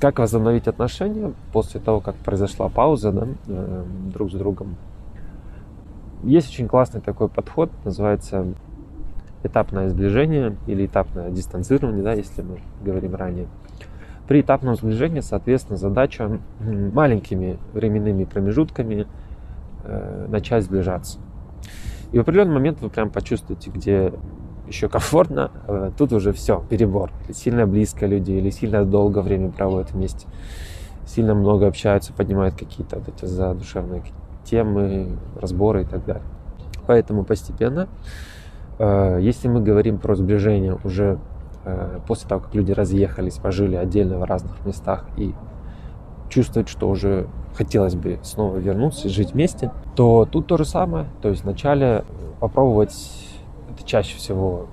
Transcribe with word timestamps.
Как 0.00 0.18
возобновить 0.18 0.68
отношения 0.68 1.32
после 1.52 1.80
того, 1.80 2.00
как 2.00 2.16
произошла 2.16 2.68
пауза 2.68 3.12
да, 3.12 3.28
э, 3.46 3.84
друг 4.12 4.30
с 4.30 4.34
другом? 4.34 4.76
Есть 6.22 6.50
очень 6.50 6.68
классный 6.68 7.00
такой 7.00 7.28
подход, 7.28 7.70
называется 7.84 8.46
этапное 9.42 9.88
сближение 9.88 10.56
или 10.66 10.86
этапное 10.86 11.30
дистанцирование, 11.30 12.02
да, 12.02 12.12
если 12.12 12.42
мы 12.42 12.60
говорим 12.84 13.14
ранее. 13.14 13.46
При 14.28 14.40
этапном 14.40 14.74
сближении, 14.74 15.20
соответственно, 15.20 15.78
задача 15.78 16.40
маленькими 16.60 17.58
временными 17.72 18.24
промежутками 18.24 19.06
э, 19.84 20.26
начать 20.28 20.64
сближаться. 20.64 21.20
И 22.12 22.18
в 22.18 22.22
определенный 22.22 22.54
момент 22.54 22.80
вы 22.80 22.90
прям 22.90 23.10
почувствуете, 23.10 23.70
где 23.70 24.12
еще 24.68 24.88
комфортно, 24.88 25.50
э, 25.66 25.90
тут 25.96 26.12
уже 26.12 26.32
все, 26.32 26.62
перебор. 26.68 27.10
Сильно 27.32 27.66
близко 27.66 28.06
люди 28.06 28.32
или 28.32 28.50
сильно 28.50 28.84
долго 28.84 29.20
время 29.20 29.50
проводят 29.50 29.92
вместе, 29.92 30.26
сильно 31.06 31.34
много 31.34 31.66
общаются, 31.66 32.12
поднимают 32.12 32.54
какие-то 32.56 32.96
вот 32.98 33.08
эти 33.08 33.24
задушевные 33.24 34.02
темы, 34.44 35.18
разборы 35.40 35.82
и 35.82 35.84
так 35.84 36.04
далее. 36.04 36.22
Поэтому 36.86 37.24
постепенно, 37.24 37.88
э, 38.78 39.18
если 39.20 39.48
мы 39.48 39.60
говорим 39.60 39.98
про 39.98 40.14
сближение 40.14 40.78
уже 40.84 41.18
э, 41.64 41.98
после 42.06 42.28
того, 42.28 42.42
как 42.42 42.54
люди 42.54 42.72
разъехались, 42.72 43.34
пожили 43.34 43.76
отдельно 43.76 44.18
в 44.18 44.24
разных 44.24 44.64
местах 44.64 45.06
и 45.16 45.34
чувствуют, 46.28 46.68
что 46.68 46.88
уже 46.88 47.28
хотелось 47.54 47.94
бы 47.94 48.18
снова 48.22 48.56
вернуться 48.58 49.08
и 49.08 49.10
жить 49.10 49.32
вместе, 49.32 49.70
то 49.94 50.26
тут 50.30 50.46
то 50.46 50.56
же 50.56 50.64
самое. 50.64 51.06
То 51.22 51.28
есть 51.28 51.44
вначале 51.44 52.04
попробовать, 52.40 52.94
это 53.76 53.86
чаще 53.86 54.16
всего 54.16 54.66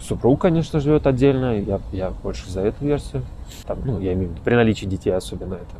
супруг, 0.00 0.40
конечно, 0.40 0.80
живет 0.80 1.06
отдельно, 1.06 1.58
я, 1.58 1.80
я 1.92 2.12
больше 2.22 2.48
за 2.50 2.60
эту 2.60 2.84
версию. 2.84 3.22
Там, 3.66 3.78
ну, 3.84 3.98
я 3.98 4.12
имею 4.12 4.28
в 4.28 4.32
виду, 4.32 4.42
при 4.44 4.54
наличии 4.54 4.86
детей 4.86 5.10
особенно 5.10 5.54
это. 5.54 5.76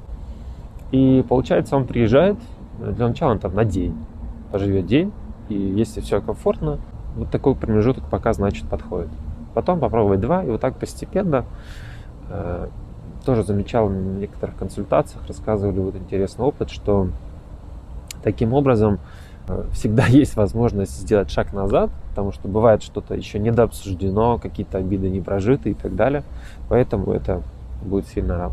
И 0.91 1.25
получается, 1.29 1.77
он 1.77 1.87
приезжает, 1.87 2.37
для 2.79 3.09
начала 3.09 3.33
он 3.33 3.39
там 3.39 3.55
на 3.55 3.65
день, 3.65 3.95
поживет 4.51 4.87
день, 4.87 5.13
и 5.49 5.55
если 5.55 6.01
все 6.01 6.21
комфортно, 6.21 6.79
вот 7.17 7.31
такой 7.31 7.55
промежуток 7.55 8.05
пока, 8.11 8.33
значит, 8.33 8.69
подходит. 8.69 9.11
Потом 9.55 9.81
попробовать 9.81 10.21
два, 10.21 10.43
и 10.45 10.49
вот 10.49 10.61
так 10.61 10.77
постепенно 10.77 11.45
э, 12.29 12.69
тоже 13.25 13.45
замечал 13.45 13.89
в 13.89 13.93
некоторых 13.93 14.57
консультациях, 14.57 15.27
рассказывали 15.27 15.79
вот 15.79 15.97
интересный 15.97 16.45
опыт, 16.45 16.71
что 16.71 17.09
таким 18.23 18.53
образом 18.53 18.95
э, 18.95 19.28
всегда 19.73 20.07
есть 20.09 20.37
возможность 20.37 20.99
сделать 21.01 21.31
шаг 21.31 21.53
назад, 21.53 21.91
потому 22.11 22.33
что 22.33 22.49
бывает 22.49 22.83
что-то 22.83 23.15
еще 23.15 23.39
недообсуждено, 23.39 24.39
какие-то 24.39 24.79
обиды 24.79 25.09
не 25.09 25.21
прожиты 25.21 25.71
и 25.71 25.75
так 25.75 25.95
далее. 25.95 26.23
Поэтому 26.69 27.13
это 27.13 27.43
будет 27.83 28.07
сильно 28.09 28.53